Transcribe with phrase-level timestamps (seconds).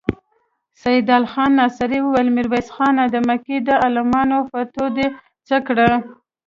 [0.81, 3.03] سيدال خان ناصري وويل: ميرويس خانه!
[3.13, 5.07] د مکې د علماوو فتوا دې
[5.47, 5.89] څه کړه؟